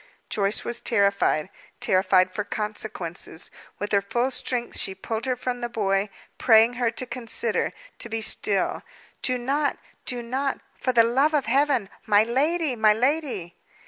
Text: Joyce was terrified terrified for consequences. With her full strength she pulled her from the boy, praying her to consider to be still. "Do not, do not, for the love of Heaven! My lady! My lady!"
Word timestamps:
Joyce 0.31 0.63
was 0.63 0.81
terrified 0.81 1.51
terrified 1.79 2.33
for 2.33 2.43
consequences. 2.43 3.51
With 3.77 3.91
her 3.91 4.01
full 4.01 4.31
strength 4.31 4.79
she 4.79 4.95
pulled 4.95 5.25
her 5.27 5.35
from 5.35 5.61
the 5.61 5.69
boy, 5.69 6.09
praying 6.39 6.73
her 6.81 6.89
to 6.89 7.05
consider 7.05 7.71
to 7.99 8.09
be 8.09 8.19
still. 8.19 8.81
"Do 9.21 9.37
not, 9.37 9.77
do 10.07 10.23
not, 10.23 10.59
for 10.73 10.91
the 10.91 11.03
love 11.03 11.35
of 11.35 11.45
Heaven! 11.45 11.87
My 12.07 12.23
lady! 12.23 12.75
My 12.75 12.93
lady!" 12.95 13.57